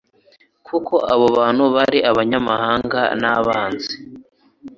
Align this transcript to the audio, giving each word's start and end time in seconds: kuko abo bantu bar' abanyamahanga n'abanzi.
kuko 0.67 0.95
abo 1.13 1.25
bantu 1.37 1.63
bar' 1.75 2.03
abanyamahanga 2.11 3.01
n'abanzi. 3.21 3.93